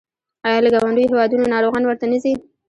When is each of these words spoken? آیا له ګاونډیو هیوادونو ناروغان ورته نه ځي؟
آیا 0.47 0.59
له 0.65 0.69
ګاونډیو 0.75 1.11
هیوادونو 1.11 1.45
ناروغان 1.53 1.83
ورته 1.85 2.05
نه 2.11 2.17
ځي؟ 2.23 2.33